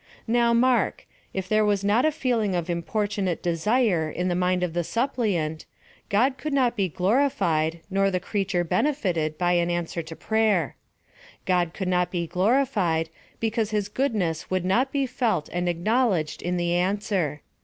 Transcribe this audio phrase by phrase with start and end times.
[0.25, 4.73] Now, mark, if there vas not a feeling of importunate desire in the mind of
[4.73, 5.67] the suppliant,
[6.09, 10.75] God could not be glorified nor the creature benefitted by an answer to prayer.
[11.45, 13.09] God could not be glorified,
[13.39, 17.41] because his goodness would not be felt and acknowledged in the answer.